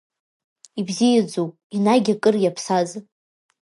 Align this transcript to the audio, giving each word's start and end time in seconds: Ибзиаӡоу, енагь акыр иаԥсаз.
Ибзиаӡоу, 0.79 1.47
енагь 1.75 2.09
акыр 2.13 2.35
иаԥсаз. 2.39 2.89